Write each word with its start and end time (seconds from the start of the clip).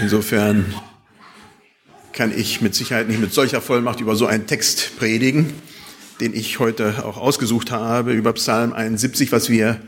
Insofern 0.00 0.74
kann 2.12 2.36
ich 2.36 2.60
mit 2.60 2.74
Sicherheit 2.74 3.08
nicht 3.08 3.20
mit 3.20 3.32
solcher 3.32 3.60
Vollmacht 3.60 4.00
über 4.00 4.16
so 4.16 4.26
einen 4.26 4.46
Text 4.46 4.96
predigen, 4.98 5.52
den 6.20 6.34
ich 6.34 6.58
heute 6.58 7.04
auch 7.04 7.16
ausgesucht 7.16 7.70
habe, 7.70 8.12
über 8.12 8.32
Psalm 8.32 8.72
71, 8.72 9.30
was 9.30 9.50
wir 9.50 9.80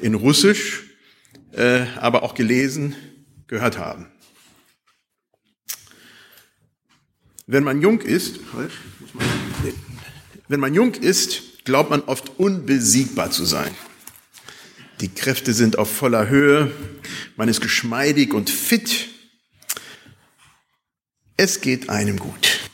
in 0.00 0.14
Russisch, 0.14 0.84
äh, 1.52 1.82
aber 2.00 2.24
auch 2.24 2.34
gelesen, 2.34 2.96
gehört 3.46 3.78
haben. 3.78 4.06
Wenn 7.46 7.64
man 7.64 7.80
jung 7.80 8.00
ist, 8.00 8.40
wenn 10.48 10.60
man 10.60 10.74
jung 10.74 10.94
ist, 10.94 11.64
glaubt 11.64 11.90
man 11.90 12.02
oft 12.02 12.38
unbesiegbar 12.38 13.30
zu 13.30 13.44
sein. 13.44 13.70
Die 15.00 15.08
Kräfte 15.08 15.52
sind 15.52 15.78
auf 15.78 15.94
voller 15.94 16.28
Höhe, 16.28 16.72
man 17.36 17.48
ist 17.48 17.60
geschmeidig 17.60 18.34
und 18.34 18.50
fit. 18.50 19.11
Es 21.42 21.60
geht 21.60 21.90
einem 21.90 22.20
gut. 22.20 22.70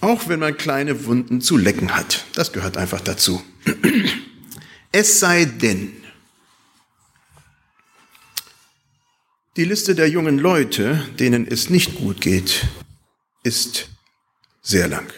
Auch 0.00 0.28
wenn 0.28 0.38
man 0.38 0.56
kleine 0.56 1.06
Wunden 1.06 1.40
zu 1.40 1.56
lecken 1.56 1.96
hat. 1.96 2.24
Das 2.36 2.52
gehört 2.52 2.76
einfach 2.76 3.00
dazu. 3.00 3.42
Es 4.92 5.18
sei 5.18 5.44
denn, 5.44 5.92
die 9.56 9.64
Liste 9.64 9.96
der 9.96 10.08
jungen 10.08 10.38
Leute, 10.38 11.04
denen 11.18 11.48
es 11.48 11.68
nicht 11.68 11.96
gut 11.96 12.20
geht, 12.20 12.68
ist 13.42 13.88
sehr 14.62 14.86
lang. 14.86 15.12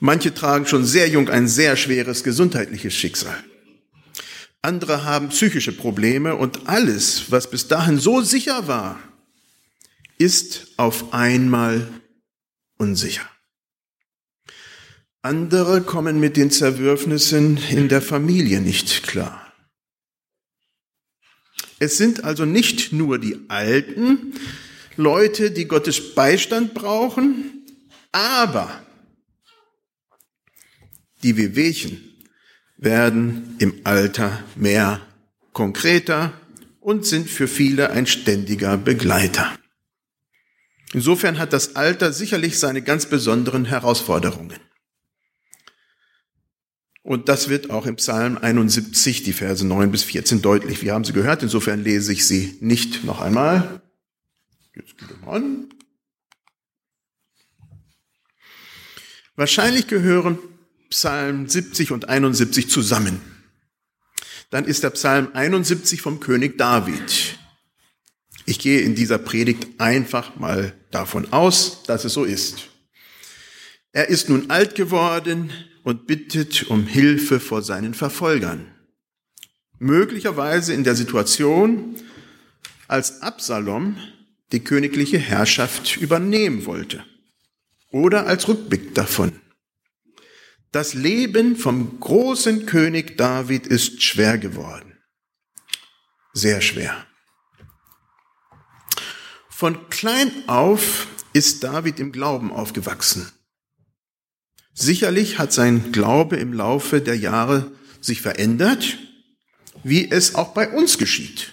Manche 0.00 0.34
tragen 0.34 0.66
schon 0.66 0.84
sehr 0.84 1.08
jung 1.08 1.28
ein 1.28 1.46
sehr 1.46 1.76
schweres 1.76 2.24
gesundheitliches 2.24 2.94
Schicksal. 2.94 3.44
Andere 4.60 5.04
haben 5.04 5.28
psychische 5.28 5.70
Probleme 5.70 6.34
und 6.34 6.66
alles, 6.66 7.30
was 7.30 7.48
bis 7.48 7.68
dahin 7.68 8.00
so 8.00 8.22
sicher 8.22 8.66
war, 8.66 8.98
ist 10.22 10.68
auf 10.76 11.12
einmal 11.12 11.88
unsicher. 12.78 13.28
Andere 15.20 15.82
kommen 15.82 16.20
mit 16.20 16.36
den 16.36 16.50
Zerwürfnissen 16.50 17.56
in 17.70 17.88
der 17.88 18.02
Familie 18.02 18.60
nicht 18.60 19.02
klar. 19.04 19.52
Es 21.78 21.96
sind 21.96 22.22
also 22.22 22.44
nicht 22.44 22.92
nur 22.92 23.18
die 23.18 23.38
Alten, 23.48 24.34
Leute, 24.96 25.50
die 25.50 25.66
Gottes 25.66 26.14
Beistand 26.14 26.74
brauchen, 26.74 27.66
aber 28.12 28.84
die 31.22 31.36
Wehwehchen 31.36 32.00
werden 32.76 33.56
im 33.58 33.80
Alter 33.84 34.44
mehr 34.54 35.00
konkreter 35.52 36.32
und 36.80 37.06
sind 37.06 37.28
für 37.28 37.48
viele 37.48 37.90
ein 37.90 38.06
ständiger 38.06 38.76
Begleiter. 38.76 39.56
Insofern 40.92 41.38
hat 41.38 41.52
das 41.52 41.76
Alter 41.76 42.12
sicherlich 42.12 42.58
seine 42.58 42.82
ganz 42.82 43.06
besonderen 43.06 43.64
Herausforderungen. 43.64 44.58
Und 47.02 47.28
das 47.28 47.48
wird 47.48 47.70
auch 47.70 47.86
im 47.86 47.96
Psalm 47.96 48.38
71, 48.38 49.22
die 49.24 49.32
Verse 49.32 49.66
9 49.66 49.90
bis 49.90 50.04
14 50.04 50.40
deutlich. 50.40 50.82
Wir 50.82 50.94
haben 50.94 51.04
sie 51.04 51.12
gehört, 51.12 51.42
insofern 51.42 51.82
lese 51.82 52.12
ich 52.12 52.26
sie 52.26 52.56
nicht 52.60 53.04
noch 53.04 53.20
einmal. 53.20 53.82
Jetzt 54.74 54.96
geht 54.98 55.08
er 55.10 55.28
an. 55.28 55.68
Wahrscheinlich 59.34 59.88
gehören 59.88 60.38
Psalm 60.90 61.48
70 61.48 61.90
und 61.90 62.08
71 62.08 62.70
zusammen. 62.70 63.20
Dann 64.50 64.66
ist 64.66 64.84
der 64.84 64.90
Psalm 64.90 65.28
71 65.32 66.02
vom 66.02 66.20
König 66.20 66.58
David. 66.58 67.38
Ich 68.44 68.58
gehe 68.58 68.80
in 68.80 68.94
dieser 68.94 69.18
Predigt 69.18 69.80
einfach 69.80 70.36
mal 70.36 70.74
davon 70.90 71.32
aus, 71.32 71.82
dass 71.84 72.04
es 72.04 72.12
so 72.12 72.24
ist. 72.24 72.68
Er 73.92 74.08
ist 74.08 74.28
nun 74.28 74.50
alt 74.50 74.74
geworden 74.74 75.52
und 75.84 76.06
bittet 76.06 76.64
um 76.64 76.86
Hilfe 76.86 77.40
vor 77.40 77.62
seinen 77.62 77.94
Verfolgern. 77.94 78.66
Möglicherweise 79.78 80.72
in 80.72 80.84
der 80.84 80.94
Situation, 80.94 81.96
als 82.88 83.22
Absalom 83.22 83.96
die 84.52 84.60
königliche 84.60 85.18
Herrschaft 85.18 85.96
übernehmen 85.96 86.66
wollte. 86.66 87.04
Oder 87.90 88.26
als 88.26 88.48
Rückblick 88.48 88.94
davon. 88.94 89.40
Das 90.72 90.94
Leben 90.94 91.56
vom 91.56 92.00
großen 92.00 92.64
König 92.64 93.18
David 93.18 93.66
ist 93.66 94.02
schwer 94.02 94.38
geworden. 94.38 94.98
Sehr 96.32 96.62
schwer. 96.62 97.06
Von 99.62 99.88
klein 99.90 100.32
auf 100.48 101.06
ist 101.34 101.62
David 101.62 102.00
im 102.00 102.10
Glauben 102.10 102.50
aufgewachsen. 102.50 103.30
Sicherlich 104.74 105.38
hat 105.38 105.52
sein 105.52 105.92
Glaube 105.92 106.34
im 106.34 106.52
Laufe 106.52 107.00
der 107.00 107.16
Jahre 107.16 107.70
sich 108.00 108.22
verändert, 108.22 108.98
wie 109.84 110.10
es 110.10 110.34
auch 110.34 110.52
bei 110.52 110.68
uns 110.68 110.98
geschieht. 110.98 111.52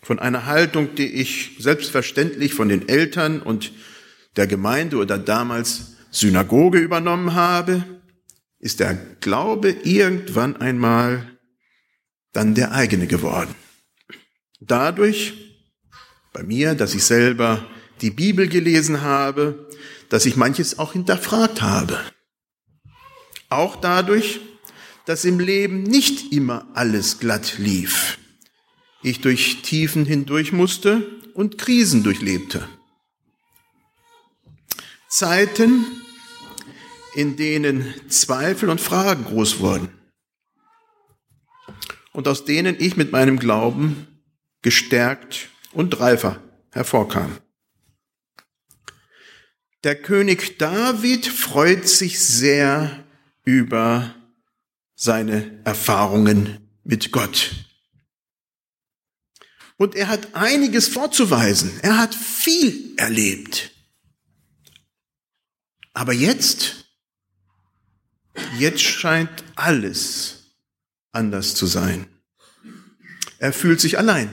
Von 0.00 0.20
einer 0.20 0.46
Haltung, 0.46 0.94
die 0.94 1.08
ich 1.08 1.56
selbstverständlich 1.58 2.54
von 2.54 2.68
den 2.68 2.88
Eltern 2.88 3.42
und 3.42 3.72
der 4.36 4.46
Gemeinde 4.46 4.98
oder 4.98 5.18
damals 5.18 5.96
Synagoge 6.12 6.78
übernommen 6.78 7.34
habe, 7.34 7.82
ist 8.60 8.78
der 8.78 8.94
Glaube 8.94 9.70
irgendwann 9.70 10.56
einmal 10.58 11.36
dann 12.30 12.54
der 12.54 12.70
eigene 12.70 13.08
geworden. 13.08 13.56
Dadurch, 14.60 15.55
bei 16.36 16.42
mir, 16.42 16.74
dass 16.74 16.94
ich 16.94 17.02
selber 17.02 17.66
die 18.02 18.10
Bibel 18.10 18.46
gelesen 18.46 19.00
habe, 19.00 19.70
dass 20.10 20.26
ich 20.26 20.36
manches 20.36 20.78
auch 20.78 20.92
hinterfragt 20.92 21.62
habe. 21.62 21.98
Auch 23.48 23.76
dadurch, 23.76 24.40
dass 25.06 25.24
im 25.24 25.40
Leben 25.40 25.82
nicht 25.82 26.34
immer 26.34 26.68
alles 26.74 27.20
glatt 27.20 27.56
lief. 27.56 28.18
Ich 29.02 29.22
durch 29.22 29.62
Tiefen 29.62 30.04
hindurch 30.04 30.52
musste 30.52 31.08
und 31.32 31.56
Krisen 31.56 32.02
durchlebte. 32.02 32.68
Zeiten, 35.08 35.86
in 37.14 37.36
denen 37.36 37.94
Zweifel 38.10 38.68
und 38.68 38.82
Fragen 38.82 39.24
groß 39.24 39.60
wurden 39.60 39.88
und 42.12 42.28
aus 42.28 42.44
denen 42.44 42.76
ich 42.78 42.98
mit 42.98 43.10
meinem 43.10 43.38
Glauben 43.38 44.20
gestärkt 44.60 45.48
und 45.76 46.00
reifer 46.00 46.42
hervorkam. 46.72 47.38
Der 49.84 50.00
König 50.00 50.58
David 50.58 51.26
freut 51.26 51.86
sich 51.86 52.18
sehr 52.18 53.04
über 53.44 54.14
seine 54.94 55.60
Erfahrungen 55.64 56.66
mit 56.82 57.12
Gott. 57.12 57.52
Und 59.76 59.94
er 59.94 60.08
hat 60.08 60.34
einiges 60.34 60.88
vorzuweisen. 60.88 61.70
Er 61.82 61.98
hat 61.98 62.14
viel 62.14 62.94
erlebt. 62.96 63.70
Aber 65.92 66.14
jetzt, 66.14 66.86
jetzt 68.58 68.80
scheint 68.80 69.44
alles 69.54 70.54
anders 71.12 71.54
zu 71.54 71.66
sein. 71.66 72.06
Er 73.38 73.52
fühlt 73.52 73.80
sich 73.80 73.98
allein. 73.98 74.30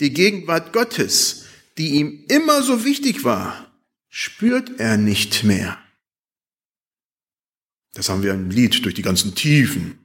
Die 0.00 0.12
Gegenwart 0.12 0.72
Gottes, 0.72 1.46
die 1.78 1.94
ihm 1.94 2.24
immer 2.28 2.62
so 2.62 2.84
wichtig 2.84 3.24
war, 3.24 3.72
spürt 4.08 4.78
er 4.78 4.96
nicht 4.96 5.44
mehr. 5.44 5.78
Das 7.94 8.08
haben 8.10 8.22
wir 8.22 8.34
im 8.34 8.50
Lied 8.50 8.84
durch 8.84 8.94
die 8.94 9.02
ganzen 9.02 9.34
Tiefen, 9.34 9.98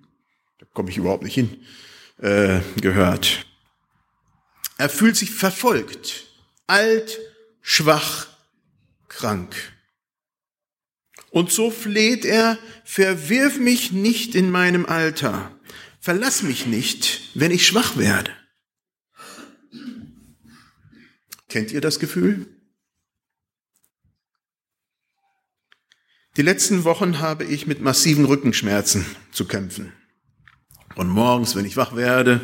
da 0.60 0.66
komme 0.74 0.90
ich 0.90 0.98
überhaupt 0.98 1.24
nicht 1.24 1.36
hin, 1.36 1.66
äh, 2.20 2.62
gehört. 2.80 3.46
Er 4.78 4.90
fühlt 4.90 5.18
sich 5.18 5.32
verfolgt, 5.32 6.26
alt, 6.68 7.20
schwach, 7.62 8.28
krank. 9.10 9.56
Und 11.32 11.52
so 11.52 11.70
fleht 11.70 12.24
er, 12.24 12.58
verwirf 12.86 13.58
mich 13.58 13.92
nicht 13.92 14.36
in 14.36 14.52
meinem 14.52 14.86
Alter, 14.86 15.58
verlass 16.00 16.44
mich 16.44 16.66
nicht, 16.66 17.30
wenn 17.34 17.52
ich 17.52 17.68
schwach 17.68 17.98
werde. 17.98 18.32
Kennt 21.52 21.74
ihr 21.74 21.82
das 21.82 22.00
Gefühl? 22.00 22.48
Die 26.38 26.44
letzten 26.44 26.86
Wochen 26.86 27.20
habe 27.20 27.44
ich 27.44 27.68
mit 27.68 27.82
massiven 27.82 28.24
Rückenschmerzen 28.24 29.06
zu 29.34 29.46
kämpfen. 29.46 29.92
Von 30.96 31.10
morgens, 31.10 31.58
wenn 31.58 31.66
ich 31.66 31.76
wach 31.76 31.94
werde, 31.94 32.40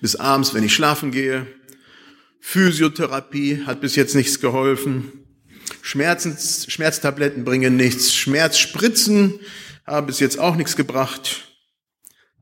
bis 0.00 0.16
abends, 0.16 0.54
wenn 0.54 0.64
ich 0.64 0.74
schlafen 0.74 1.12
gehe. 1.12 1.46
Physiotherapie 2.40 3.64
hat 3.64 3.80
bis 3.80 3.94
jetzt 3.94 4.16
nichts 4.16 4.40
geholfen. 4.40 5.12
Schmerzens, 5.80 6.66
Schmerztabletten 6.68 7.44
bringen 7.44 7.76
nichts, 7.76 8.12
Schmerzspritzen 8.12 9.38
haben 9.86 10.08
bis 10.08 10.18
jetzt 10.18 10.40
auch 10.40 10.56
nichts 10.56 10.74
gebracht. 10.74 11.54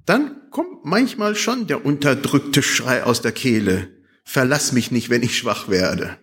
Dann 0.07 0.49
kommt 0.51 0.83
manchmal 0.87 1.37
schon 1.37 1.67
der 1.67 1.85
unterdrückte 1.85 2.63
Schrei 2.63 3.05
aus 3.05 3.21
der 3.21 3.33
Kehle. 3.33 3.96
Verlass 4.27 4.73
mich 4.73 4.91
nicht, 4.91 5.09
wenn 5.09 5.23
ich 5.23 5.39
schwach 5.39 5.69
werde. 5.69 6.19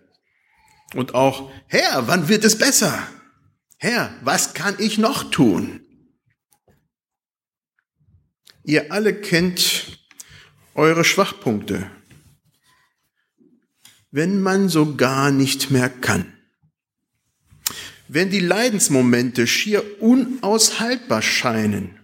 Und 0.94 1.14
auch, 1.14 1.50
Herr, 1.66 2.06
wann 2.06 2.28
wird 2.28 2.44
es 2.44 2.56
besser? 2.56 3.08
Herr, 3.78 4.14
was 4.22 4.54
kann 4.54 4.76
ich 4.78 4.98
noch 4.98 5.30
tun? 5.30 5.80
Ihr 8.62 8.92
alle 8.92 9.14
kennt 9.14 9.98
eure 10.74 11.04
Schwachpunkte. 11.04 11.90
Wenn 14.10 14.40
man 14.40 14.68
so 14.68 14.94
gar 14.94 15.32
nicht 15.32 15.70
mehr 15.70 15.88
kann. 15.88 16.32
Wenn 18.06 18.30
die 18.30 18.40
Leidensmomente 18.40 19.46
schier 19.46 19.82
unaushaltbar 20.00 21.22
scheinen. 21.22 21.98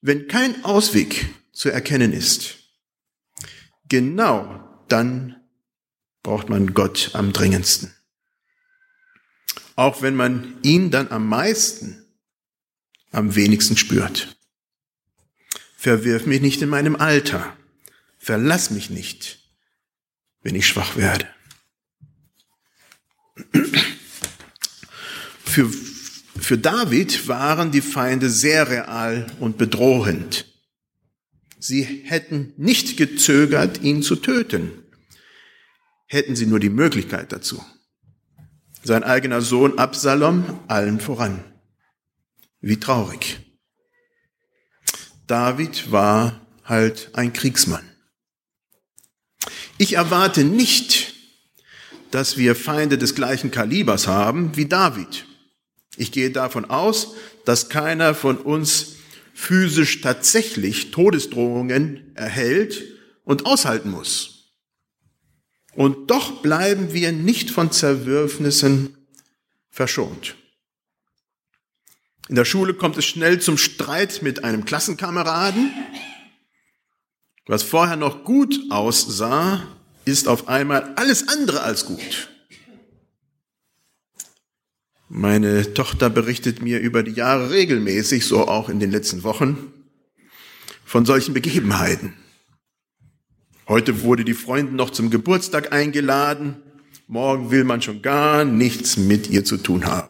Wenn 0.00 0.28
kein 0.28 0.64
Ausweg 0.64 1.26
zu 1.52 1.68
erkennen 1.68 2.12
ist. 2.12 2.61
Genau 3.92 4.58
dann 4.88 5.36
braucht 6.22 6.48
man 6.48 6.72
Gott 6.72 7.10
am 7.12 7.34
dringendsten. 7.34 7.92
Auch 9.76 10.00
wenn 10.00 10.16
man 10.16 10.56
ihn 10.62 10.90
dann 10.90 11.10
am 11.10 11.28
meisten, 11.28 12.02
am 13.10 13.34
wenigsten 13.34 13.76
spürt. 13.76 14.34
Verwirf 15.76 16.24
mich 16.24 16.40
nicht 16.40 16.62
in 16.62 16.70
meinem 16.70 16.96
Alter. 16.96 17.54
Verlass 18.16 18.70
mich 18.70 18.88
nicht, 18.88 19.40
wenn 20.40 20.54
ich 20.54 20.66
schwach 20.66 20.96
werde. 20.96 21.28
Für, 25.44 25.68
für 26.40 26.56
David 26.56 27.28
waren 27.28 27.70
die 27.72 27.82
Feinde 27.82 28.30
sehr 28.30 28.70
real 28.70 29.26
und 29.38 29.58
bedrohend. 29.58 30.46
Sie 31.64 31.84
hätten 31.84 32.54
nicht 32.56 32.96
gezögert, 32.96 33.82
ihn 33.82 34.02
zu 34.02 34.16
töten, 34.16 34.82
hätten 36.06 36.34
sie 36.34 36.46
nur 36.46 36.58
die 36.58 36.70
Möglichkeit 36.70 37.30
dazu. 37.30 37.64
Sein 38.82 39.04
eigener 39.04 39.40
Sohn 39.42 39.78
Absalom 39.78 40.58
allen 40.66 40.98
voran. 40.98 41.44
Wie 42.60 42.80
traurig. 42.80 43.38
David 45.28 45.92
war 45.92 46.44
halt 46.64 47.10
ein 47.12 47.32
Kriegsmann. 47.32 47.88
Ich 49.78 49.92
erwarte 49.92 50.42
nicht, 50.42 51.14
dass 52.10 52.36
wir 52.36 52.56
Feinde 52.56 52.98
des 52.98 53.14
gleichen 53.14 53.52
Kalibers 53.52 54.08
haben 54.08 54.56
wie 54.56 54.66
David. 54.66 55.26
Ich 55.96 56.10
gehe 56.10 56.32
davon 56.32 56.64
aus, 56.64 57.14
dass 57.44 57.68
keiner 57.68 58.16
von 58.16 58.38
uns 58.38 58.96
physisch 59.34 60.00
tatsächlich 60.00 60.90
Todesdrohungen 60.90 62.14
erhält 62.14 62.82
und 63.24 63.46
aushalten 63.46 63.90
muss. 63.90 64.52
Und 65.74 66.10
doch 66.10 66.42
bleiben 66.42 66.92
wir 66.92 67.12
nicht 67.12 67.50
von 67.50 67.70
Zerwürfnissen 67.72 68.96
verschont. 69.70 70.36
In 72.28 72.36
der 72.36 72.44
Schule 72.44 72.74
kommt 72.74 72.96
es 72.98 73.04
schnell 73.04 73.40
zum 73.40 73.58
Streit 73.58 74.22
mit 74.22 74.44
einem 74.44 74.64
Klassenkameraden. 74.64 75.72
Was 77.46 77.62
vorher 77.62 77.96
noch 77.96 78.24
gut 78.24 78.58
aussah, 78.70 79.66
ist 80.04 80.28
auf 80.28 80.48
einmal 80.48 80.94
alles 80.94 81.28
andere 81.28 81.62
als 81.62 81.86
gut. 81.86 82.31
Meine 85.14 85.74
Tochter 85.74 86.08
berichtet 86.08 86.62
mir 86.62 86.80
über 86.80 87.02
die 87.02 87.10
Jahre 87.10 87.50
regelmäßig, 87.50 88.24
so 88.24 88.48
auch 88.48 88.70
in 88.70 88.80
den 88.80 88.90
letzten 88.90 89.24
Wochen, 89.24 89.70
von 90.86 91.04
solchen 91.04 91.34
Begebenheiten. 91.34 92.14
Heute 93.68 94.04
wurde 94.04 94.24
die 94.24 94.32
Freundin 94.32 94.74
noch 94.74 94.88
zum 94.88 95.10
Geburtstag 95.10 95.70
eingeladen. 95.70 96.56
Morgen 97.08 97.50
will 97.50 97.64
man 97.64 97.82
schon 97.82 98.00
gar 98.00 98.46
nichts 98.46 98.96
mit 98.96 99.28
ihr 99.28 99.44
zu 99.44 99.58
tun 99.58 99.84
haben. 99.84 100.08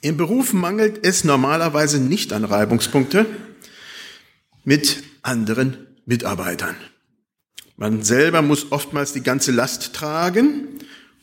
Im 0.00 0.16
Beruf 0.16 0.52
mangelt 0.52 1.04
es 1.04 1.24
normalerweise 1.24 1.98
nicht 1.98 2.32
an 2.32 2.44
Reibungspunkte 2.44 3.26
mit 4.62 5.02
anderen 5.22 5.88
Mitarbeitern. 6.06 6.76
Man 7.76 8.04
selber 8.04 8.42
muss 8.42 8.70
oftmals 8.70 9.12
die 9.12 9.24
ganze 9.24 9.50
Last 9.50 9.92
tragen 9.92 10.78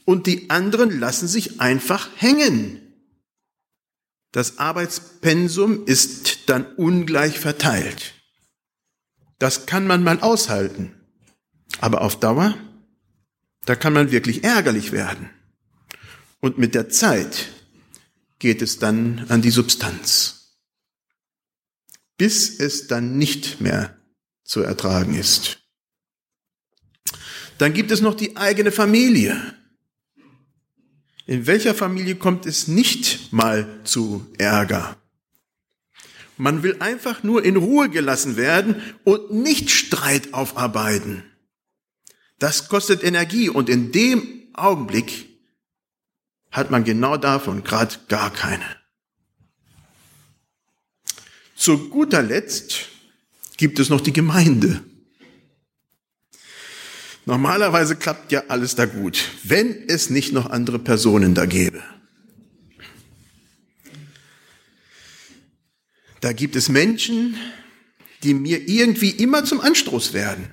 und 0.06 0.28
die 0.28 0.50
anderen 0.50 1.00
lassen 1.00 1.28
sich 1.28 1.60
einfach 1.60 2.10
hängen. 2.16 2.82
Das 4.32 4.60
Arbeitspensum 4.60 5.86
ist 5.86 6.50
dann 6.50 6.66
ungleich 6.76 7.40
verteilt. 7.40 8.14
Das 9.40 9.66
kann 9.66 9.88
man 9.88 10.04
mal 10.04 10.20
aushalten. 10.22 10.94
Aber 11.80 12.02
auf 12.02 12.20
Dauer, 12.20 12.56
da 13.66 13.76
kann 13.76 13.94
man 13.94 14.12
wirklich 14.12 14.44
ärgerlich 14.44 14.92
werden. 14.92 15.30
Und 16.40 16.58
mit 16.58 16.76
der 16.76 16.90
Zeit 16.90 17.50
geht 18.40 18.62
es 18.62 18.78
dann 18.78 19.26
an 19.30 19.42
die 19.42 19.50
Substanz, 19.50 20.58
bis 22.18 22.60
es 22.60 22.88
dann 22.88 23.18
nicht 23.18 23.62
mehr 23.62 24.00
zu 24.44 24.62
ertragen 24.62 25.16
ist. 25.16 25.60
Dann 27.58 27.74
gibt 27.74 27.92
es 27.92 28.02
noch 28.02 28.16
die 28.16 28.38
eigene 28.38 28.72
Familie. 28.72 29.56
In 31.26 31.48
welcher 31.48 31.74
Familie 31.74 32.16
kommt 32.16 32.46
es 32.46 32.68
nicht 32.68 33.34
mal 33.34 33.68
zu 33.84 34.26
Ärger? 34.38 34.98
Man 36.38 36.64
will 36.64 36.78
einfach 36.80 37.24
nur 37.24 37.44
in 37.44 37.56
Ruhe 37.56 37.90
gelassen 37.90 38.36
werden 38.36 38.82
und 39.04 39.32
nicht 39.32 39.72
Streit 39.72 40.34
aufarbeiten. 40.34 41.24
Das 42.38 42.68
kostet 42.68 43.04
Energie 43.04 43.50
und 43.50 43.70
in 43.70 43.92
dem 43.92 44.50
Augenblick 44.54 45.30
hat 46.52 46.72
man 46.72 46.84
genau 46.84 47.18
davon 47.18 47.64
gerade 47.64 47.96
gar 48.08 48.32
keine. 48.32 48.66
Zu 51.56 51.90
guter 51.90 52.22
Letzt 52.22 52.90
gibt 53.58 53.80
es 53.80 53.90
noch 53.90 54.02
die 54.02 54.14
Gemeinde. 54.14 54.84
Normalerweise 57.26 57.96
klappt 57.96 58.32
ja 58.32 58.44
alles 58.48 58.76
da 58.76 58.86
gut, 58.86 59.32
wenn 59.44 59.90
es 59.90 60.10
nicht 60.10 60.32
noch 60.32 60.50
andere 60.50 60.78
Personen 60.78 61.34
da 61.34 61.46
gäbe. 61.46 61.84
Da 66.22 66.34
gibt 66.34 66.56
es 66.56 66.70
Menschen, 66.70 67.36
die 68.24 68.34
mir 68.34 68.68
irgendwie 68.68 69.12
immer 69.12 69.44
zum 69.44 69.60
Anstoß 69.60 70.14
werden. 70.14 70.52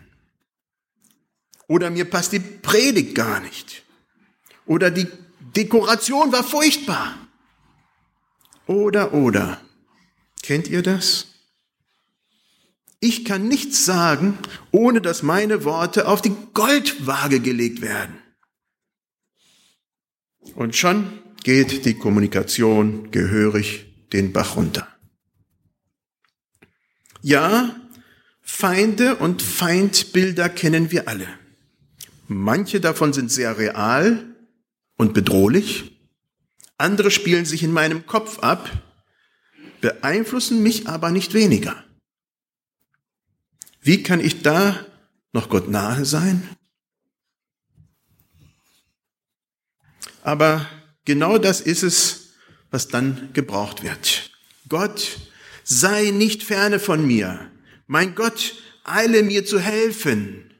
Oder 1.68 1.90
mir 1.90 2.04
passt 2.04 2.32
die 2.32 2.40
Predigt 2.40 3.14
gar 3.14 3.40
nicht. 3.40 3.82
Oder 4.66 4.90
die 4.90 5.06
Dekoration 5.56 6.32
war 6.32 6.44
furchtbar. 6.44 7.16
Oder, 8.66 9.14
oder. 9.14 9.60
Kennt 10.42 10.68
ihr 10.68 10.82
das? 10.82 11.31
Ich 13.04 13.24
kann 13.24 13.48
nichts 13.48 13.84
sagen, 13.84 14.38
ohne 14.70 15.00
dass 15.00 15.24
meine 15.24 15.64
Worte 15.64 16.06
auf 16.06 16.22
die 16.22 16.36
Goldwaage 16.54 17.40
gelegt 17.40 17.82
werden. 17.82 18.16
Und 20.54 20.76
schon 20.76 21.18
geht 21.42 21.84
die 21.84 21.94
Kommunikation 21.94 23.10
gehörig 23.10 23.86
den 24.12 24.32
Bach 24.32 24.54
runter. 24.54 24.86
Ja, 27.22 27.74
Feinde 28.40 29.16
und 29.16 29.42
Feindbilder 29.42 30.48
kennen 30.48 30.92
wir 30.92 31.08
alle. 31.08 31.26
Manche 32.28 32.80
davon 32.80 33.12
sind 33.12 33.32
sehr 33.32 33.58
real, 33.58 34.32
und 34.96 35.14
bedrohlich, 35.14 35.98
andere 36.78 37.10
spielen 37.10 37.46
sich 37.46 37.64
in 37.64 37.72
meinem 37.72 38.06
Kopf 38.06 38.38
ab, 38.38 38.70
beeinflussen 39.80 40.62
mich 40.62 40.86
aber 40.86 41.10
nicht 41.10 41.34
weniger. 41.34 41.84
Wie 43.82 44.02
kann 44.02 44.20
ich 44.20 44.42
da 44.42 44.86
noch 45.32 45.48
Gott 45.48 45.68
nahe 45.68 46.04
sein? 46.04 46.48
Aber 50.22 50.68
genau 51.04 51.36
das 51.36 51.60
ist 51.60 51.82
es, 51.82 52.34
was 52.70 52.88
dann 52.88 53.30
gebraucht 53.32 53.82
wird. 53.82 54.30
Gott, 54.68 55.18
sei 55.64 56.10
nicht 56.10 56.44
ferne 56.44 56.78
von 56.78 57.04
mir. 57.04 57.50
Mein 57.88 58.14
Gott, 58.14 58.54
eile 58.84 59.24
mir 59.24 59.44
zu 59.44 59.58
helfen. 59.58 60.54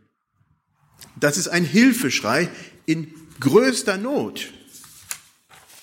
Das 1.17 1.37
ist 1.37 1.49
ein 1.49 1.65
Hilfeschrei 1.65 2.51
in 2.87 3.15
größter 3.39 3.99
Not. 3.99 4.53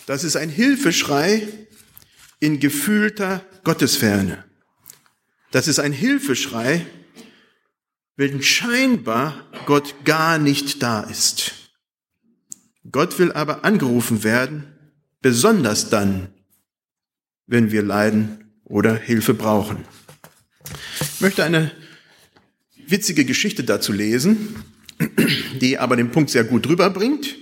Das 0.05 0.25
ist 0.25 0.35
ein 0.35 0.49
Hilfeschrei 0.49 1.47
in 2.39 2.59
gefühlter 2.59 3.45
Gottesferne. 3.63 4.43
Das 5.51 5.67
ist 5.67 5.79
ein 5.79 5.93
Hilfeschrei, 5.93 6.85
wenn 8.19 8.43
scheinbar 8.43 9.47
Gott 9.65 10.03
gar 10.03 10.39
nicht 10.39 10.83
da 10.83 10.99
ist. 10.99 11.53
Gott 12.91 13.17
will 13.17 13.31
aber 13.31 13.63
angerufen 13.63 14.25
werden, 14.25 14.65
besonders 15.21 15.89
dann, 15.89 16.27
wenn 17.47 17.71
wir 17.71 17.81
leiden 17.81 18.51
oder 18.65 18.93
Hilfe 18.93 19.33
brauchen. 19.33 19.85
Ich 20.99 21.21
möchte 21.21 21.45
eine 21.45 21.71
witzige 22.87 23.23
Geschichte 23.23 23.63
dazu 23.63 23.93
lesen, 23.93 24.65
die 25.61 25.77
aber 25.77 25.95
den 25.95 26.11
Punkt 26.11 26.29
sehr 26.29 26.43
gut 26.43 26.67
rüberbringt. 26.67 27.37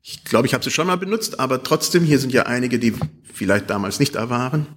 Ich 0.00 0.24
glaube, 0.24 0.46
ich 0.46 0.54
habe 0.54 0.64
sie 0.64 0.70
schon 0.70 0.86
mal 0.86 0.96
benutzt, 0.96 1.38
aber 1.38 1.62
trotzdem, 1.62 2.02
hier 2.02 2.18
sind 2.18 2.32
ja 2.32 2.44
einige, 2.44 2.78
die 2.78 2.94
vielleicht 3.30 3.68
damals 3.68 3.98
nicht 4.00 4.14
da 4.14 4.30
waren. 4.30 4.68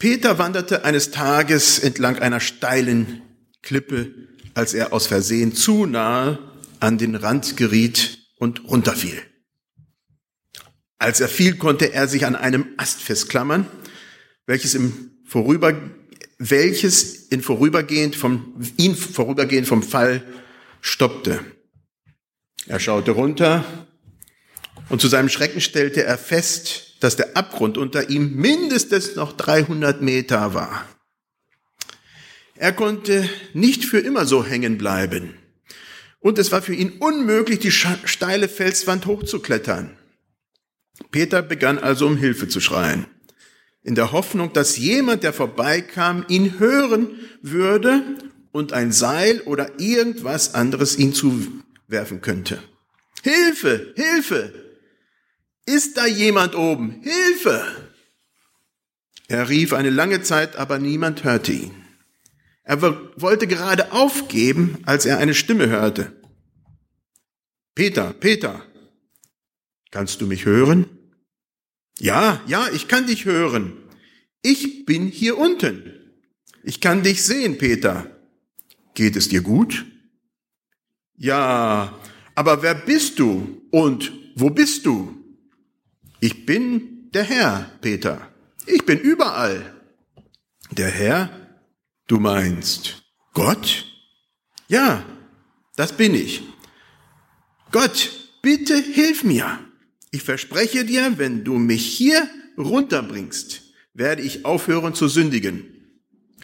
Peter 0.00 0.38
wanderte 0.38 0.86
eines 0.86 1.10
Tages 1.10 1.78
entlang 1.78 2.18
einer 2.18 2.40
steilen 2.40 3.20
Klippe, 3.62 4.10
als 4.54 4.72
er 4.72 4.94
aus 4.94 5.06
Versehen 5.06 5.54
zu 5.54 5.84
nahe 5.84 6.38
an 6.80 6.96
den 6.96 7.14
Rand 7.14 7.58
geriet 7.58 8.18
und 8.38 8.64
runterfiel. 8.64 9.22
Als 10.98 11.20
er 11.20 11.28
fiel, 11.28 11.56
konnte 11.56 11.92
er 11.92 12.08
sich 12.08 12.24
an 12.24 12.34
einem 12.34 12.66
Ast 12.78 13.02
festklammern, 13.02 13.66
welches 14.46 14.74
im 14.74 15.10
Vorüber, 15.26 15.78
welches 16.38 17.26
in 17.28 17.42
vorübergehend 17.42 18.16
vom, 18.16 18.54
ihn 18.78 18.96
vorübergehend 18.96 19.68
vom 19.68 19.82
Fall 19.82 20.22
stoppte. 20.80 21.40
Er 22.66 22.80
schaute 22.80 23.10
runter 23.10 23.66
und 24.88 25.02
zu 25.02 25.08
seinem 25.08 25.28
Schrecken 25.28 25.60
stellte 25.60 26.04
er 26.04 26.16
fest, 26.16 26.89
dass 27.00 27.16
der 27.16 27.36
Abgrund 27.36 27.78
unter 27.78 28.10
ihm 28.10 28.36
mindestens 28.36 29.16
noch 29.16 29.32
300 29.32 30.02
Meter 30.02 30.54
war. 30.54 30.86
Er 32.54 32.72
konnte 32.72 33.28
nicht 33.54 33.86
für 33.86 33.98
immer 33.98 34.26
so 34.26 34.44
hängen 34.44 34.76
bleiben. 34.76 35.34
Und 36.20 36.38
es 36.38 36.52
war 36.52 36.60
für 36.60 36.74
ihn 36.74 36.98
unmöglich, 36.98 37.58
die 37.58 37.70
steile 37.70 38.48
Felswand 38.48 39.06
hochzuklettern. 39.06 39.96
Peter 41.10 41.40
begann 41.40 41.78
also 41.78 42.06
um 42.06 42.18
Hilfe 42.18 42.48
zu 42.48 42.60
schreien, 42.60 43.06
in 43.82 43.94
der 43.94 44.12
Hoffnung, 44.12 44.52
dass 44.52 44.76
jemand, 44.76 45.22
der 45.22 45.32
vorbeikam, 45.32 46.26
ihn 46.28 46.58
hören 46.58 47.18
würde 47.40 48.02
und 48.52 48.74
ein 48.74 48.92
Seil 48.92 49.40
oder 49.46 49.80
irgendwas 49.80 50.54
anderes 50.54 50.98
ihn 50.98 51.14
zuwerfen 51.14 52.20
könnte. 52.20 52.62
Hilfe, 53.22 53.94
Hilfe! 53.96 54.69
Ist 55.76 55.96
da 55.96 56.06
jemand 56.06 56.56
oben? 56.56 57.00
Hilfe! 57.02 57.64
Er 59.28 59.48
rief 59.48 59.72
eine 59.72 59.90
lange 59.90 60.20
Zeit, 60.22 60.56
aber 60.56 60.80
niemand 60.80 61.22
hörte 61.22 61.52
ihn. 61.52 61.74
Er 62.64 62.82
wollte 62.82 63.46
gerade 63.46 63.92
aufgeben, 63.92 64.78
als 64.84 65.06
er 65.06 65.18
eine 65.18 65.34
Stimme 65.34 65.68
hörte. 65.68 66.12
Peter, 67.76 68.12
Peter, 68.12 68.64
kannst 69.92 70.20
du 70.20 70.26
mich 70.26 70.44
hören? 70.44 70.86
Ja, 72.00 72.42
ja, 72.48 72.68
ich 72.74 72.88
kann 72.88 73.06
dich 73.06 73.24
hören. 73.24 73.72
Ich 74.42 74.86
bin 74.86 75.06
hier 75.06 75.38
unten. 75.38 75.92
Ich 76.64 76.80
kann 76.80 77.04
dich 77.04 77.22
sehen, 77.22 77.58
Peter. 77.58 78.10
Geht 78.94 79.14
es 79.14 79.28
dir 79.28 79.42
gut? 79.42 79.86
Ja, 81.16 81.96
aber 82.34 82.62
wer 82.62 82.74
bist 82.74 83.20
du 83.20 83.62
und 83.70 84.12
wo 84.34 84.50
bist 84.50 84.84
du? 84.84 85.19
Ich 86.20 86.44
bin 86.44 87.10
der 87.12 87.24
Herr, 87.24 87.70
Peter. 87.80 88.30
Ich 88.66 88.84
bin 88.84 88.98
überall. 88.98 89.74
Der 90.70 90.90
Herr? 90.90 91.30
Du 92.06 92.18
meinst 92.18 93.02
Gott? 93.32 93.86
Ja, 94.68 95.04
das 95.76 95.92
bin 95.92 96.14
ich. 96.14 96.42
Gott, 97.70 98.10
bitte 98.42 98.76
hilf 98.76 99.24
mir. 99.24 99.60
Ich 100.10 100.22
verspreche 100.22 100.84
dir, 100.84 101.14
wenn 101.16 101.44
du 101.44 101.54
mich 101.54 101.86
hier 101.86 102.28
runterbringst, 102.58 103.62
werde 103.94 104.22
ich 104.22 104.44
aufhören 104.44 104.94
zu 104.94 105.08
sündigen. 105.08 105.64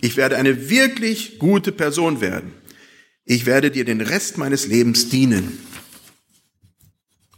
Ich 0.00 0.16
werde 0.16 0.36
eine 0.36 0.70
wirklich 0.70 1.38
gute 1.38 1.72
Person 1.72 2.20
werden. 2.20 2.52
Ich 3.24 3.44
werde 3.44 3.70
dir 3.70 3.84
den 3.84 4.00
Rest 4.00 4.38
meines 4.38 4.68
Lebens 4.68 5.08
dienen. 5.08 5.58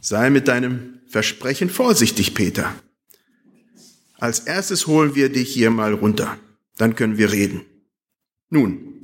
Sei 0.01 0.29
mit 0.29 0.47
deinem 0.47 0.99
Versprechen 1.07 1.69
vorsichtig, 1.69 2.33
Peter. 2.33 2.73
Als 4.17 4.41
erstes 4.41 4.87
holen 4.87 5.15
wir 5.15 5.29
dich 5.29 5.53
hier 5.53 5.71
mal 5.71 5.93
runter. 5.93 6.37
Dann 6.77 6.95
können 6.95 7.17
wir 7.17 7.31
reden. 7.31 7.65
Nun, 8.49 9.03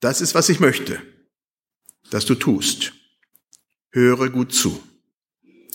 das 0.00 0.20
ist, 0.20 0.34
was 0.34 0.48
ich 0.48 0.60
möchte, 0.60 1.00
dass 2.10 2.26
du 2.26 2.34
tust. 2.34 2.92
Höre 3.90 4.30
gut 4.30 4.52
zu. 4.52 4.82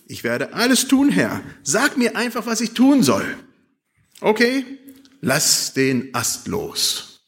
Ich 0.07 0.23
werde 0.23 0.53
alles 0.53 0.87
tun, 0.87 1.09
Herr. 1.09 1.41
Sag 1.63 1.97
mir 1.97 2.15
einfach, 2.15 2.45
was 2.45 2.61
ich 2.61 2.73
tun 2.73 3.01
soll. 3.01 3.37
Okay? 4.19 4.65
Lass 5.21 5.73
den 5.73 6.13
Ast 6.13 6.47
los. 6.47 7.21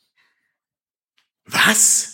Was? 1.45 2.09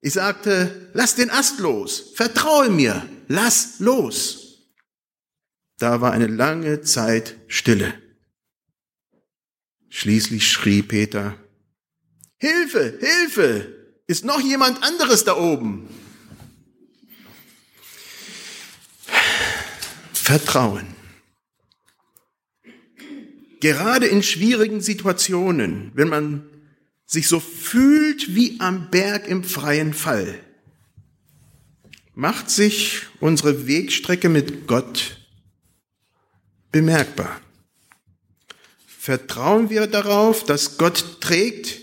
Ich 0.00 0.14
sagte, 0.14 0.90
lass 0.94 1.14
den 1.14 1.30
Ast 1.30 1.58
los. 1.58 2.12
Vertraue 2.14 2.70
mir. 2.70 3.08
Lass 3.28 3.80
los. 3.80 4.72
Da 5.78 6.00
war 6.00 6.12
eine 6.12 6.26
lange 6.26 6.80
Zeit 6.82 7.36
Stille. 7.48 7.94
Schließlich 9.88 10.50
schrie 10.50 10.82
Peter, 10.82 11.38
Hilfe, 12.38 12.98
Hilfe! 13.00 13.72
Ist 14.06 14.24
noch 14.24 14.40
jemand 14.40 14.82
anderes 14.82 15.24
da 15.24 15.36
oben? 15.36 15.88
Vertrauen. 20.12 20.86
Gerade 23.60 24.06
in 24.06 24.22
schwierigen 24.22 24.80
Situationen, 24.80 25.90
wenn 25.94 26.08
man 26.08 26.48
sich 27.06 27.26
so 27.26 27.40
fühlt 27.40 28.34
wie 28.34 28.60
am 28.60 28.90
Berg 28.90 29.26
im 29.28 29.42
freien 29.42 29.94
Fall, 29.94 30.38
macht 32.16 32.48
sich 32.48 33.02
unsere 33.20 33.68
Wegstrecke 33.68 34.30
mit 34.30 34.66
Gott 34.66 35.18
bemerkbar. 36.72 37.40
Vertrauen 38.86 39.68
wir 39.68 39.86
darauf, 39.86 40.42
dass 40.42 40.78
Gott 40.78 41.20
trägt, 41.20 41.78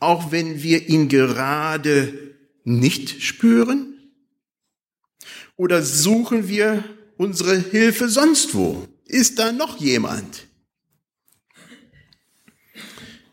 auch 0.00 0.32
wenn 0.32 0.62
wir 0.62 0.88
ihn 0.88 1.10
gerade 1.10 2.34
nicht 2.64 3.22
spüren? 3.22 4.10
Oder 5.56 5.82
suchen 5.82 6.48
wir 6.48 6.82
unsere 7.18 7.56
Hilfe 7.56 8.08
sonst 8.08 8.54
wo? 8.54 8.88
Ist 9.04 9.38
da 9.38 9.52
noch 9.52 9.76
jemand? 9.80 10.46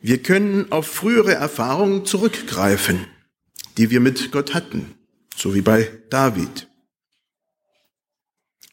Wir 0.02 0.22
können 0.22 0.70
auf 0.72 0.88
frühere 0.88 1.34
Erfahrungen 1.34 2.06
zurückgreifen, 2.06 3.08
die 3.78 3.90
wir 3.90 4.02
mit 4.02 4.34
Gott 4.34 4.54
hatten, 4.54 4.96
so 5.42 5.56
wie 5.56 5.62
bei 5.62 5.92
David. 6.12 6.70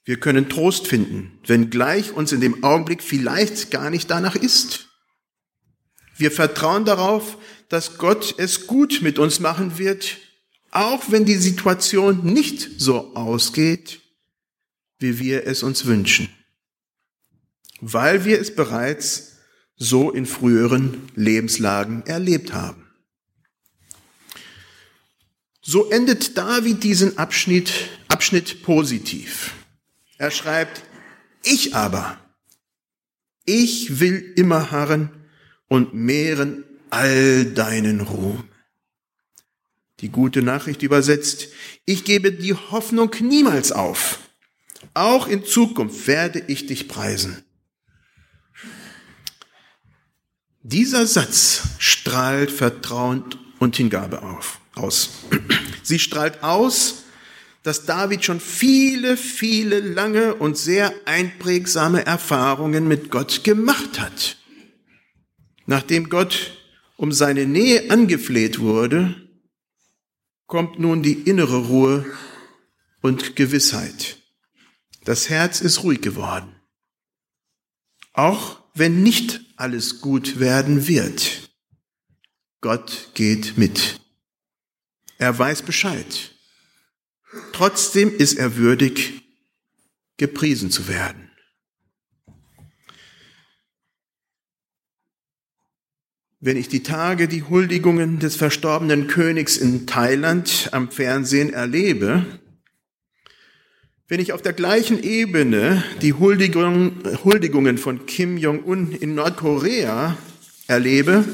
Wir 0.04 0.20
können 0.20 0.50
Trost 0.50 0.86
finden, 0.86 1.38
wenngleich 1.46 2.12
uns 2.12 2.32
in 2.32 2.40
dem 2.42 2.62
Augenblick 2.62 3.02
vielleicht 3.02 3.70
gar 3.70 3.88
nicht 3.88 4.10
danach 4.10 4.34
ist. 4.34 4.88
Wir 6.16 6.30
vertrauen 6.30 6.84
darauf, 6.84 7.38
dass 7.68 7.96
Gott 7.96 8.34
es 8.38 8.66
gut 8.66 9.00
mit 9.02 9.18
uns 9.18 9.40
machen 9.40 9.78
wird, 9.78 10.18
auch 10.70 11.10
wenn 11.10 11.24
die 11.24 11.36
Situation 11.36 12.24
nicht 12.24 12.68
so 12.78 13.14
ausgeht, 13.14 14.00
wie 14.98 15.18
wir 15.18 15.46
es 15.46 15.62
uns 15.62 15.86
wünschen, 15.86 16.28
weil 17.80 18.24
wir 18.26 18.40
es 18.40 18.54
bereits 18.54 19.36
so 19.76 20.10
in 20.10 20.26
früheren 20.26 21.08
Lebenslagen 21.14 22.02
erlebt 22.04 22.52
haben. 22.52 22.87
So 25.70 25.90
endet 25.90 26.38
David 26.38 26.82
diesen 26.82 27.18
Abschnitt, 27.18 27.90
Abschnitt 28.08 28.62
positiv. 28.62 29.52
Er 30.16 30.30
schreibt, 30.30 30.80
ich 31.44 31.74
aber, 31.74 32.18
ich 33.44 34.00
will 34.00 34.32
immer 34.36 34.70
harren 34.70 35.10
und 35.68 35.92
mehren 35.92 36.64
all 36.88 37.44
deinen 37.44 38.00
Ruhm. 38.00 38.44
Die 40.00 40.08
gute 40.08 40.40
Nachricht 40.40 40.80
übersetzt, 40.82 41.48
ich 41.84 42.04
gebe 42.04 42.32
die 42.32 42.54
Hoffnung 42.54 43.14
niemals 43.20 43.70
auf. 43.70 44.20
Auch 44.94 45.26
in 45.28 45.44
Zukunft 45.44 46.06
werde 46.06 46.42
ich 46.46 46.64
dich 46.64 46.88
preisen. 46.88 47.44
Dieser 50.62 51.06
Satz 51.06 51.60
strahlt 51.78 52.50
Vertrauen 52.50 53.24
und 53.58 53.76
Hingabe 53.76 54.22
auf, 54.22 54.60
aus. 54.74 55.10
Sie 55.88 55.98
strahlt 55.98 56.42
aus, 56.42 57.04
dass 57.62 57.86
David 57.86 58.22
schon 58.22 58.40
viele, 58.40 59.16
viele 59.16 59.80
lange 59.80 60.34
und 60.34 60.58
sehr 60.58 60.92
einprägsame 61.06 62.04
Erfahrungen 62.04 62.86
mit 62.86 63.10
Gott 63.10 63.42
gemacht 63.42 63.98
hat. 63.98 64.36
Nachdem 65.64 66.10
Gott 66.10 66.58
um 66.98 67.10
seine 67.10 67.46
Nähe 67.46 67.90
angefleht 67.90 68.60
wurde, 68.60 69.16
kommt 70.46 70.78
nun 70.78 71.02
die 71.02 71.14
innere 71.14 71.56
Ruhe 71.68 72.04
und 73.00 73.34
Gewissheit. 73.34 74.18
Das 75.04 75.30
Herz 75.30 75.62
ist 75.62 75.84
ruhig 75.84 76.02
geworden. 76.02 76.54
Auch 78.12 78.62
wenn 78.74 79.02
nicht 79.02 79.40
alles 79.56 80.02
gut 80.02 80.38
werden 80.38 80.86
wird. 80.86 81.50
Gott 82.60 83.10
geht 83.14 83.56
mit. 83.56 83.97
Er 85.18 85.36
weiß 85.36 85.62
Bescheid. 85.62 86.32
Trotzdem 87.52 88.14
ist 88.16 88.38
er 88.38 88.56
würdig, 88.56 89.22
gepriesen 90.16 90.70
zu 90.70 90.88
werden. 90.88 91.30
Wenn 96.40 96.56
ich 96.56 96.68
die 96.68 96.84
Tage 96.84 97.26
die 97.26 97.42
Huldigungen 97.42 98.20
des 98.20 98.36
verstorbenen 98.36 99.08
Königs 99.08 99.56
in 99.56 99.88
Thailand 99.88 100.68
am 100.70 100.88
Fernsehen 100.90 101.52
erlebe, 101.52 102.24
wenn 104.06 104.20
ich 104.20 104.32
auf 104.32 104.40
der 104.40 104.52
gleichen 104.52 105.02
Ebene 105.02 105.82
die 106.00 106.14
Huldigung, 106.14 107.02
Huldigungen 107.24 107.76
von 107.76 108.06
Kim 108.06 108.38
Jong-un 108.38 108.92
in 108.92 109.16
Nordkorea 109.16 110.16
erlebe, 110.68 111.24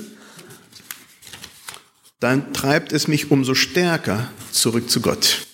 dann 2.24 2.54
treibt 2.54 2.94
es 2.94 3.06
mich 3.06 3.30
umso 3.30 3.54
stärker 3.54 4.32
zurück 4.50 4.88
zu 4.88 5.02
Gott. 5.02 5.46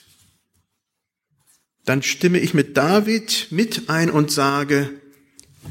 Dann 1.84 2.00
stimme 2.00 2.38
ich 2.38 2.54
mit 2.54 2.76
David 2.76 3.48
mit 3.50 3.90
ein 3.90 4.08
und 4.08 4.30
sage, 4.30 5.00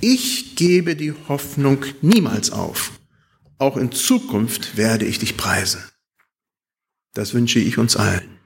ich 0.01 0.57
gebe 0.57 0.97
die 0.97 1.13
Hoffnung 1.29 1.85
niemals 2.01 2.51
auf. 2.51 2.91
Auch 3.59 3.77
in 3.77 3.93
Zukunft 3.93 4.75
werde 4.75 5.05
ich 5.05 5.19
dich 5.19 5.37
preisen. 5.37 5.81
Das 7.13 7.33
wünsche 7.33 7.59
ich 7.59 7.77
uns 7.77 7.95
allen. 7.95 8.37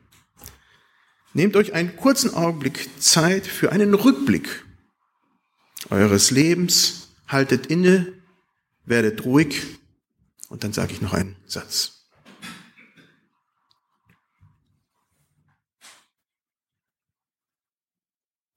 Nehmt 1.33 1.55
euch 1.55 1.73
einen 1.73 1.95
kurzen 1.95 2.35
Augenblick 2.35 2.87
Zeit 3.01 3.47
für 3.47 3.71
einen 3.71 3.95
Rückblick 3.95 4.63
eures 5.89 6.29
Lebens, 6.29 7.07
haltet 7.27 7.65
inne, 7.65 8.13
werdet 8.85 9.25
ruhig 9.25 9.63
und 10.49 10.63
dann 10.63 10.71
sage 10.71 10.93
ich 10.93 11.01
noch 11.01 11.13
einen 11.13 11.35
Satz. 11.47 12.02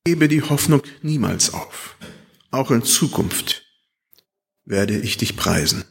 Gebe 0.06 0.28
die 0.28 0.40
Hoffnung 0.40 0.82
niemals 1.02 1.52
auf. 1.52 1.96
Auch 2.52 2.70
in 2.70 2.84
Zukunft 2.84 3.66
werde 4.64 4.96
ich 4.96 5.16
dich 5.16 5.34
preisen. 5.34 5.84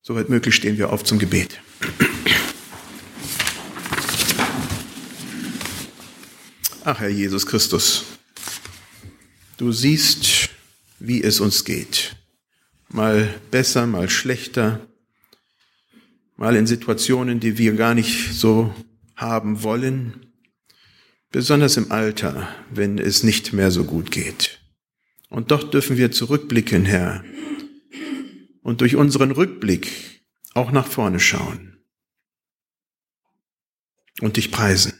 Soweit 0.00 0.28
möglich 0.28 0.54
stehen 0.54 0.78
wir 0.78 0.92
auf 0.92 1.02
zum 1.02 1.18
Gebet. 1.18 1.60
Ach 6.84 7.00
Herr 7.00 7.08
Jesus 7.08 7.44
Christus, 7.44 8.04
du 9.56 9.72
siehst, 9.72 10.50
wie 11.00 11.24
es 11.24 11.40
uns 11.40 11.64
geht. 11.64 12.14
Mal 12.88 13.34
besser, 13.50 13.88
mal 13.88 14.08
schlechter, 14.08 14.86
mal 16.36 16.54
in 16.54 16.68
Situationen, 16.68 17.40
die 17.40 17.58
wir 17.58 17.72
gar 17.72 17.94
nicht 17.94 18.32
so 18.32 18.72
haben 19.16 19.64
wollen, 19.64 20.33
besonders 21.34 21.76
im 21.76 21.90
Alter, 21.90 22.48
wenn 22.70 22.96
es 22.96 23.24
nicht 23.24 23.52
mehr 23.52 23.72
so 23.72 23.84
gut 23.84 24.12
geht. 24.12 24.60
Und 25.28 25.50
doch 25.50 25.68
dürfen 25.68 25.96
wir 25.96 26.12
zurückblicken, 26.12 26.84
Herr, 26.84 27.24
und 28.62 28.80
durch 28.80 28.94
unseren 28.94 29.32
Rückblick 29.32 30.22
auch 30.54 30.70
nach 30.70 30.86
vorne 30.86 31.18
schauen 31.18 31.84
und 34.20 34.36
dich 34.36 34.52
preisen. 34.52 34.92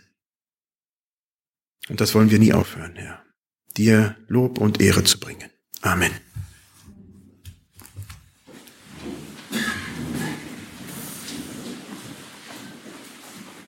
Und 1.89 2.01
das 2.01 2.17
wollen 2.17 2.33
wir 2.33 2.41
nie 2.41 2.53
aufhören, 2.53 2.97
Herr, 2.97 3.25
dir 3.77 4.17
Lob 4.27 4.59
und 4.59 4.81
Ehre 4.81 5.05
zu 5.05 5.21
bringen. 5.21 5.51
Amen. 5.83 6.24